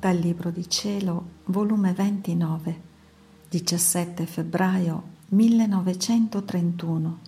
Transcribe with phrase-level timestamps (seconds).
[0.00, 2.80] dal Libro di Cielo, volume 29,
[3.50, 7.18] 17 febbraio 1931.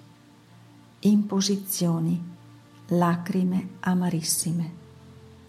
[1.01, 2.25] Imposizioni,
[2.87, 4.81] lacrime amarissime.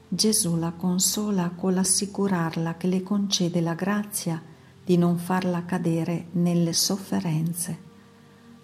[0.09, 4.42] Gesù la consola con l'assicurarla che le concede la grazia
[4.84, 7.80] di non farla cadere nelle sofferenze,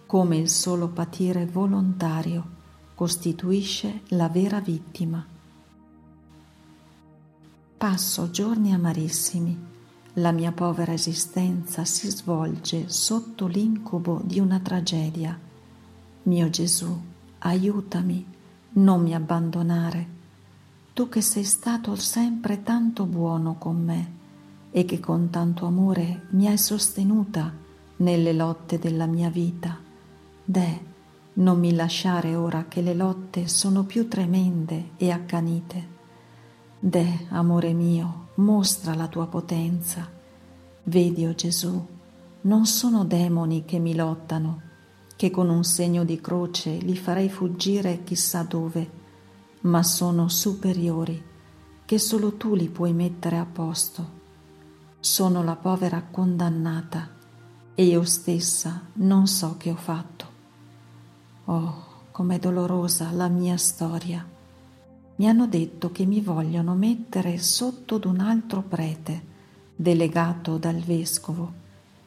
[0.05, 2.57] come il solo patire volontario
[2.93, 5.25] costituisce la vera vittima.
[7.79, 9.57] Passo giorni amarissimi.
[10.15, 15.39] La mia povera esistenza si svolge sotto l'incubo di una tragedia.
[16.23, 16.93] Mio Gesù,
[17.37, 18.25] aiutami,
[18.71, 20.07] non mi abbandonare.
[20.91, 24.11] Tu che sei stato sempre tanto buono con me
[24.71, 27.49] e che con tanto amore mi hai sostenuta
[27.95, 29.77] nelle lotte della mia vita.
[30.43, 30.81] Deh,
[31.35, 35.98] non mi lasciare ora che le lotte sono più tremende e accanite.
[36.81, 40.09] Deh, amore mio, mostra la tua potenza.
[40.83, 41.87] Vedi, o oh Gesù,
[42.41, 44.61] non sono demoni che mi lottano,
[45.17, 48.89] che con un segno di croce li farei fuggire chissà dove,
[49.61, 51.21] ma sono superiori,
[51.83, 54.17] che solo tu li puoi mettere a posto.
[55.01, 57.09] Sono la povera condannata
[57.75, 60.27] e io stessa non so che ho fatto.
[61.43, 64.37] Oh, com'è dolorosa la mia storia
[65.19, 69.27] mi hanno detto che mi vogliono mettere sotto d'un altro prete,
[69.75, 71.51] delegato dal vescovo,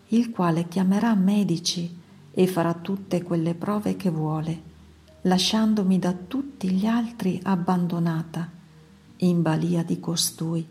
[0.08, 1.94] il quale chiamerà medici
[2.30, 4.62] e farà tutte quelle prove che vuole,
[5.22, 8.48] lasciandomi da tutti gli altri abbandonata,
[9.18, 10.66] in balia di costui.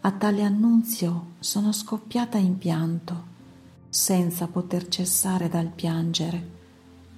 [0.00, 3.32] A tale annunzio sono scoppiata in pianto,
[3.90, 6.52] senza poter cessare dal piangere.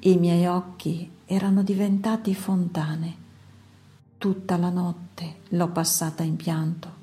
[0.00, 3.24] I miei occhi erano diventati fontane
[4.18, 6.94] Tutta la notte l'ho passata in pianto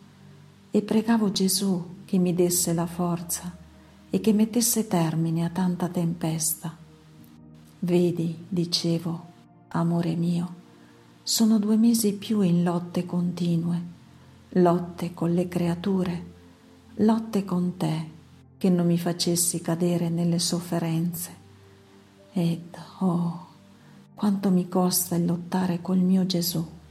[0.72, 3.56] e pregavo Gesù che mi desse la forza
[4.10, 6.76] e che mettesse termine a tanta tempesta.
[7.80, 9.26] Vedi, dicevo,
[9.70, 10.54] amore mio,
[11.22, 13.82] sono due mesi più in lotte continue,
[14.50, 16.26] lotte con le creature,
[16.96, 18.10] lotte con te
[18.58, 21.42] che non mi facessi cadere nelle sofferenze.
[22.34, 23.48] Ed, oh,
[24.16, 26.82] quanto mi costa il lottare col mio Gesù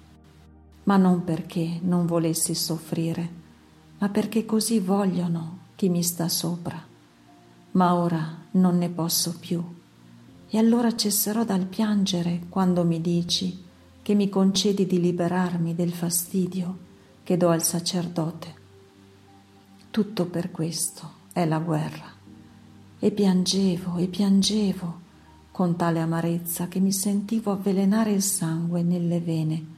[0.85, 3.41] ma non perché non volessi soffrire,
[3.99, 6.81] ma perché così vogliono chi mi sta sopra.
[7.73, 9.63] Ma ora non ne posso più,
[10.49, 13.65] e allora cesserò dal piangere quando mi dici
[14.03, 16.79] che mi concedi di liberarmi del fastidio
[17.23, 18.61] che do al sacerdote.
[19.91, 22.11] Tutto per questo è la guerra.
[22.99, 25.01] E piangevo e piangevo
[25.53, 29.72] con tale amarezza che mi sentivo avvelenare il sangue nelle vene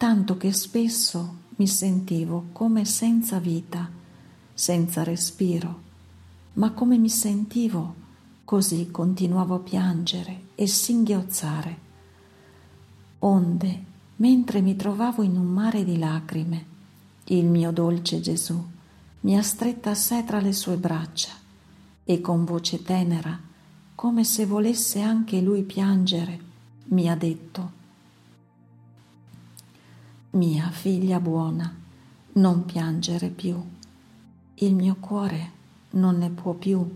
[0.00, 3.86] tanto che spesso mi sentivo come senza vita,
[4.54, 5.80] senza respiro,
[6.54, 7.94] ma come mi sentivo,
[8.46, 11.78] così continuavo a piangere e singhiozzare.
[13.18, 13.84] Onde,
[14.16, 16.64] mentre mi trovavo in un mare di lacrime,
[17.24, 18.58] il mio dolce Gesù
[19.20, 21.32] mi ha stretta a sé tra le sue braccia
[22.04, 23.38] e con voce tenera,
[23.94, 26.40] come se volesse anche lui piangere,
[26.84, 27.79] mi ha detto
[30.32, 31.74] mia figlia buona,
[32.34, 33.60] non piangere più,
[34.54, 35.50] il mio cuore
[35.90, 36.88] non ne può più.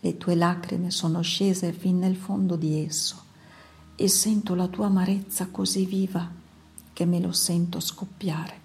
[0.00, 3.22] Le tue lacrime sono scese fin nel fondo di esso
[3.94, 6.28] e sento la tua amarezza così viva
[6.92, 8.60] che me lo sento scoppiare.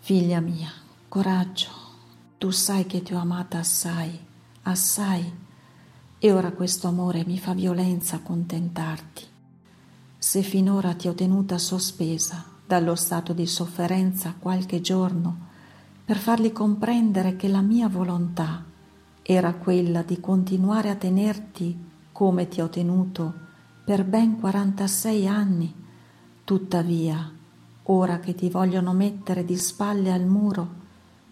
[0.00, 0.70] Figlia mia,
[1.08, 1.68] coraggio,
[2.36, 4.18] tu sai che ti ho amata assai,
[4.62, 5.44] assai,
[6.18, 9.34] e ora questo amore mi fa violenza a contentarti
[10.26, 15.46] se finora ti ho tenuta sospesa dallo stato di sofferenza qualche giorno
[16.04, 18.64] per fargli comprendere che la mia volontà
[19.22, 21.78] era quella di continuare a tenerti
[22.10, 23.34] come ti ho tenuto
[23.84, 25.72] per ben 46 anni,
[26.42, 27.32] tuttavia,
[27.84, 30.68] ora che ti vogliono mettere di spalle al muro,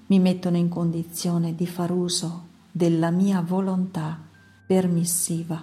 [0.06, 4.16] mi mettono in condizione di far uso della mia volontà
[4.64, 5.60] permissiva,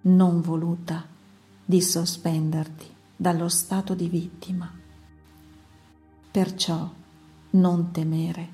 [0.00, 1.15] non voluta
[1.68, 2.86] di sospenderti
[3.16, 4.72] dallo stato di vittima.
[6.30, 6.88] Perciò
[7.50, 8.48] non temere,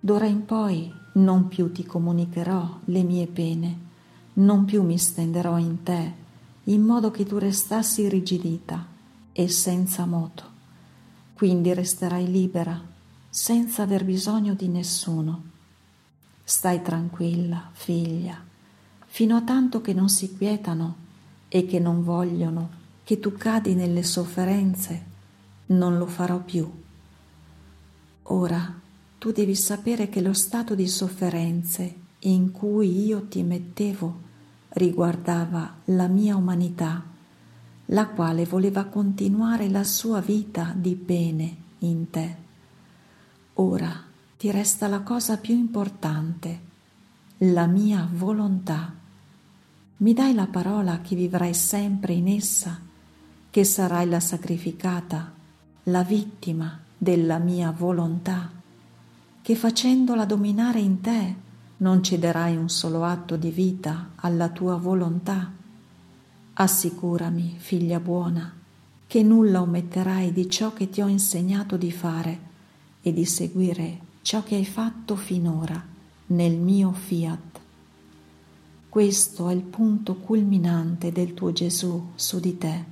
[0.00, 3.78] d'ora in poi non più ti comunicherò le mie pene,
[4.34, 6.12] non più mi stenderò in te,
[6.64, 8.86] in modo che tu restassi irrigidita
[9.32, 10.54] e senza moto.
[11.34, 12.80] Quindi resterai libera,
[13.28, 15.42] senza aver bisogno di nessuno.
[16.42, 18.42] Stai tranquilla, figlia,
[19.04, 21.04] fino a tanto che non si quietano
[21.48, 25.04] e che non vogliono che tu cadi nelle sofferenze,
[25.66, 26.68] non lo farò più.
[28.24, 28.74] Ora
[29.18, 34.24] tu devi sapere che lo stato di sofferenze in cui io ti mettevo
[34.70, 37.02] riguardava la mia umanità,
[37.86, 42.36] la quale voleva continuare la sua vita di bene in te.
[43.54, 44.02] Ora
[44.36, 46.60] ti resta la cosa più importante,
[47.38, 48.92] la mia volontà.
[49.98, 52.78] Mi dai la parola che vivrai sempre in essa,
[53.48, 55.32] che sarai la sacrificata,
[55.84, 58.50] la vittima della mia volontà,
[59.40, 61.34] che facendola dominare in te
[61.78, 65.50] non cederai un solo atto di vita alla tua volontà.
[66.52, 68.52] Assicurami, figlia buona,
[69.06, 72.40] che nulla ometterai di ciò che ti ho insegnato di fare
[73.00, 75.82] e di seguire ciò che hai fatto finora
[76.26, 77.60] nel mio fiat.
[78.96, 82.84] Questo è il punto culminante del tuo Gesù su di te,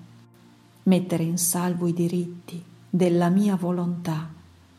[0.83, 4.31] mettere in salvo i diritti della mia volontà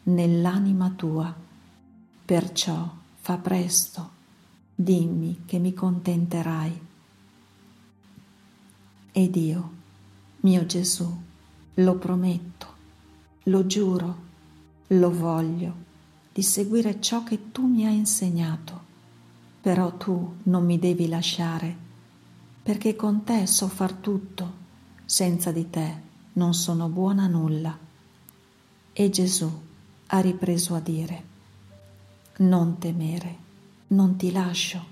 [0.03, 1.35] nell'anima tua.
[2.25, 4.09] Perciò fa presto,
[4.75, 6.81] dimmi che mi contenterai.
[9.11, 9.71] Ed io,
[10.41, 11.11] mio Gesù,
[11.73, 12.67] lo prometto,
[13.45, 14.17] lo giuro,
[14.89, 15.73] lo voglio
[16.31, 18.84] di seguire ciò che tu mi hai insegnato,
[19.65, 21.75] però tu non mi devi lasciare,
[22.61, 24.53] perché con te so far tutto,
[25.05, 26.01] senza di te
[26.33, 27.75] non sono buona a nulla.
[28.93, 29.51] E Gesù
[30.05, 31.23] ha ripreso a dire,
[32.37, 33.37] non temere,
[33.87, 34.85] non ti lascio,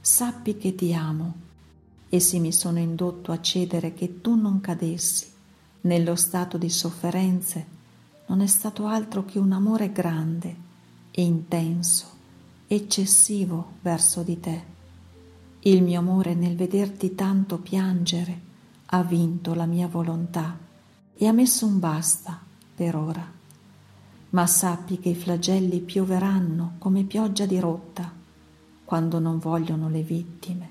[0.00, 1.34] sappi che ti amo,
[2.08, 5.26] e se mi sono indotto a cedere che tu non cadessi.
[5.82, 7.66] Nello stato di sofferenze,
[8.28, 10.56] non è stato altro che un amore grande
[11.10, 12.16] intenso,
[12.70, 14.62] eccessivo verso di te.
[15.60, 18.40] Il mio amore nel vederti tanto piangere
[18.86, 20.56] ha vinto la mia volontà
[21.14, 22.38] e ha messo un basta
[22.74, 23.36] per ora.
[24.30, 28.12] Ma sappi che i flagelli pioveranno come pioggia di rotta
[28.84, 30.68] quando non vogliono le vittime,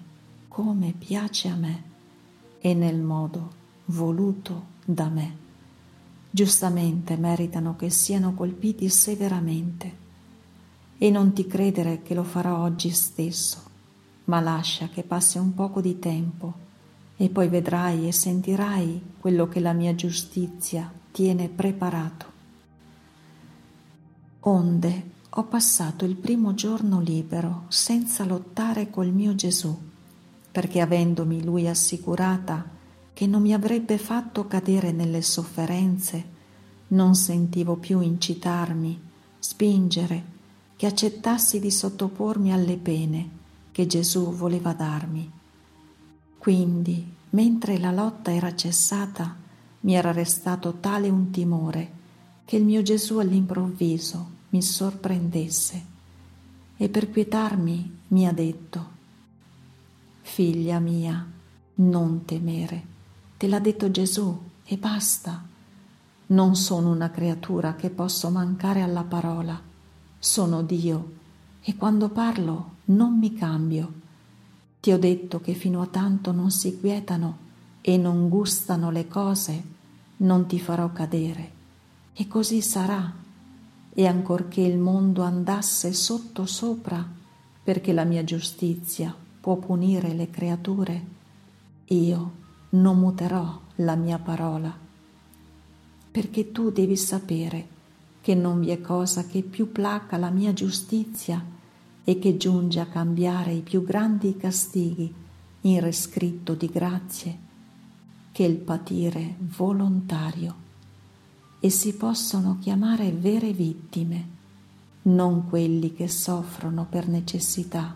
[0.47, 1.83] come piace a me
[2.59, 3.51] e nel modo
[3.85, 5.45] voluto da me.
[6.29, 10.05] Giustamente meritano che siano colpiti severamente
[10.97, 13.61] e non ti credere che lo farò oggi stesso,
[14.25, 16.65] ma lascia che passi un poco di tempo
[17.17, 22.25] e poi vedrai e sentirai quello che la mia giustizia tiene preparato.
[24.41, 29.75] Onde ho passato il primo giorno libero senza lottare col mio Gesù,
[30.51, 32.75] perché avendomi lui assicurata
[33.13, 36.35] che non mi avrebbe fatto cadere nelle sofferenze,
[36.89, 38.99] non sentivo più incitarmi,
[39.39, 40.35] spingere,
[40.77, 43.29] che accettassi di sottopormi alle pene
[43.71, 45.29] che Gesù voleva darmi.
[46.37, 49.35] Quindi, mentre la lotta era cessata,
[49.81, 51.91] mi era restato tale un timore
[52.45, 55.85] che il mio Gesù all'improvviso mi sorprendesse
[56.77, 58.95] e per quietarmi mi ha detto,
[60.21, 61.25] Figlia mia,
[61.75, 62.83] non temere,
[63.35, 65.43] te l'ha detto Gesù e basta.
[66.27, 69.66] Non sono una creatura che posso mancare alla parola
[70.27, 71.13] sono Dio
[71.61, 73.93] e quando parlo non mi cambio.
[74.81, 77.45] Ti ho detto che fino a tanto non si quietano
[77.79, 79.63] e non gustano le cose,
[80.17, 81.51] non ti farò cadere.
[82.13, 83.09] E così sarà.
[83.93, 87.07] E ancorché il mondo andasse sotto sopra,
[87.63, 91.05] perché la mia giustizia può punire le creature,
[91.85, 92.31] io
[92.71, 94.77] non muterò la mia parola.
[96.11, 97.75] Perché tu devi sapere
[98.27, 101.41] che non vi è cosa che più placa la mia giustizia
[102.03, 105.13] e che giunge a cambiare i più grandi castighi
[105.61, 107.37] in rescritto di grazie,
[108.33, 110.55] che il patire volontario,
[111.61, 114.27] e si possono chiamare vere vittime,
[115.03, 117.95] non quelli che soffrono per necessità,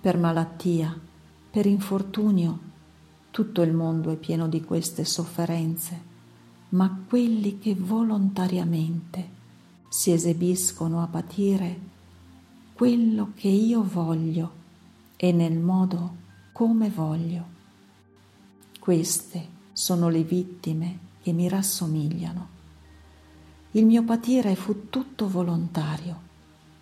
[0.00, 0.98] per malattia,
[1.48, 2.58] per infortunio,
[3.30, 6.02] tutto il mondo è pieno di queste sofferenze,
[6.70, 9.38] ma quelli che volontariamente
[9.92, 11.78] si esibiscono a patire
[12.74, 14.52] quello che io voglio
[15.16, 16.14] e nel modo
[16.52, 17.44] come voglio.
[18.78, 22.48] Queste sono le vittime che mi rassomigliano.
[23.72, 26.20] Il mio patire fu tutto volontario,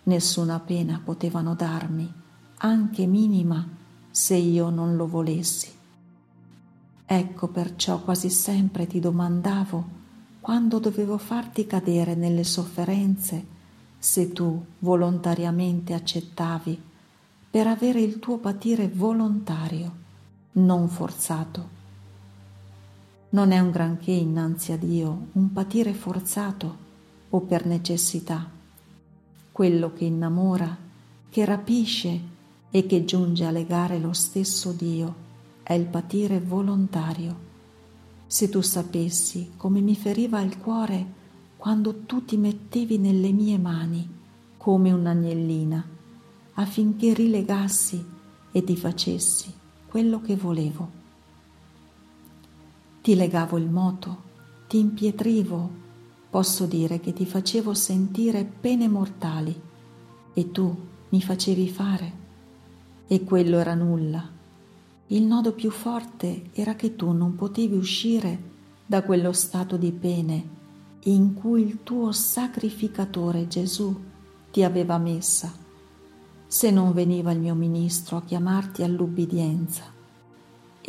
[0.03, 2.13] nessuna pena potevano darmi,
[2.59, 3.67] anche minima,
[4.11, 5.73] se io non lo volessi.
[7.07, 9.97] Ecco perciò quasi sempre ti domandavo
[10.49, 13.45] quando dovevo farti cadere nelle sofferenze,
[13.99, 16.81] se tu volontariamente accettavi
[17.51, 19.93] per avere il tuo patire volontario,
[20.53, 21.69] non forzato.
[23.29, 26.77] Non è un granché innanzi a Dio un patire forzato
[27.29, 28.49] o per necessità.
[29.53, 30.75] Quello che innamora,
[31.29, 32.21] che rapisce
[32.71, 35.15] e che giunge a legare lo stesso Dio
[35.63, 37.48] è il patire volontario.
[38.31, 41.15] Se tu sapessi come mi feriva il cuore
[41.57, 44.07] quando tu ti mettevi nelle mie mani
[44.59, 45.89] come un'agnellina
[46.53, 48.05] affinché rilegassi
[48.53, 49.51] e ti facessi
[49.89, 50.91] quello che volevo.
[53.01, 54.23] Ti legavo il moto,
[54.69, 55.71] ti impietrivo,
[56.29, 59.59] posso dire che ti facevo sentire pene mortali
[60.35, 60.77] e tu
[61.09, 62.13] mi facevi fare.
[63.07, 64.38] E quello era nulla.
[65.09, 70.57] Il nodo più forte era che tu non potevi uscire da quello stato di pene
[71.05, 73.95] in cui il tuo sacrificatore Gesù
[74.51, 75.53] ti aveva messa,
[76.47, 79.97] se non veniva il mio ministro a chiamarti all'ubbidienza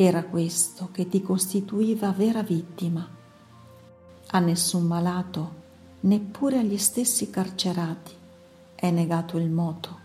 [0.02, 3.06] era questo che ti costituiva vera vittima.
[4.28, 5.54] A nessun malato,
[6.00, 8.14] neppure agli stessi carcerati,
[8.74, 9.98] è negato il moto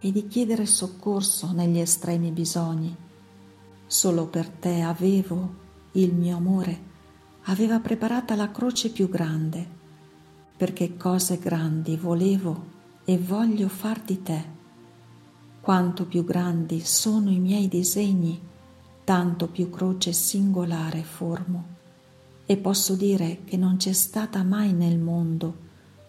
[0.00, 2.96] e di chiedere soccorso negli estremi bisogni.
[3.94, 5.54] Solo per te avevo,
[5.92, 6.80] il mio amore,
[7.44, 9.64] aveva preparata la croce più grande,
[10.56, 12.64] perché cose grandi volevo
[13.04, 14.44] e voglio far di te.
[15.60, 18.42] Quanto più grandi sono i miei disegni,
[19.04, 21.64] tanto più croce singolare formo.
[22.46, 25.56] E posso dire che non c'è stata mai nel mondo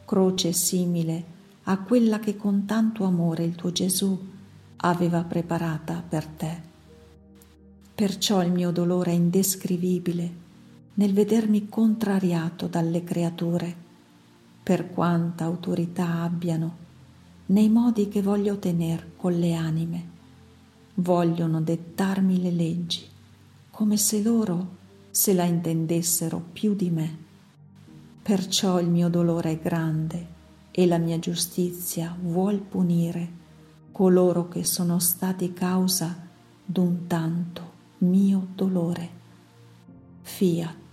[0.05, 1.25] croce simile
[1.65, 4.19] a quella che con tanto amore il tuo Gesù
[4.77, 6.64] aveva preparata per te.
[7.95, 10.43] Perciò il mio dolore è indescrivibile
[10.95, 13.73] nel vedermi contrariato dalle creature,
[14.61, 16.75] per quanta autorità abbiano,
[17.45, 20.09] nei modi che voglio tener con le anime
[20.95, 23.01] vogliono dettarmi le leggi,
[23.71, 24.67] come se loro
[25.09, 27.17] se la intendessero più di me.
[28.21, 30.27] Perciò il mio dolore è grande
[30.71, 33.43] e la mia giustizia vuol punire
[33.93, 36.13] coloro che sono stati causa
[36.65, 39.09] d'un tanto mio dolore.
[40.21, 40.84] Fiat.